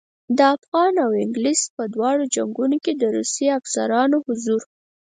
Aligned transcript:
د 0.37 0.39
افغان 0.55 0.93
او 1.05 1.11
انګلیس 1.23 1.61
په 1.75 1.83
دواړو 1.95 2.23
جنګونو 2.35 2.77
کې 2.83 2.93
د 2.95 3.03
روسي 3.15 3.45
افسرانو 3.59 4.17
حضور. 4.25 4.61